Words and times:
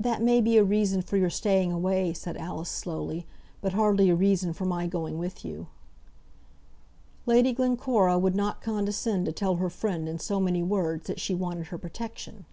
"That 0.00 0.20
may 0.20 0.40
be 0.40 0.56
a 0.58 0.64
reason 0.64 1.00
for 1.00 1.16
your 1.16 1.30
staying 1.30 1.70
away," 1.70 2.12
said 2.12 2.36
Alice, 2.36 2.68
slowly, 2.68 3.24
"but 3.60 3.72
hardly 3.72 4.10
a 4.10 4.16
reason 4.16 4.52
for 4.52 4.64
my 4.64 4.88
going 4.88 5.16
with 5.16 5.44
you." 5.44 5.68
Lady 7.24 7.52
Glencora 7.52 8.18
would 8.18 8.34
not 8.34 8.62
condescend 8.62 9.26
to 9.26 9.32
tell 9.32 9.54
her 9.58 9.70
friend 9.70 10.08
in 10.08 10.18
so 10.18 10.40
many 10.40 10.60
words 10.64 11.06
that 11.06 11.20
she 11.20 11.36
wanted 11.36 11.68
her 11.68 11.78
protection. 11.78 12.46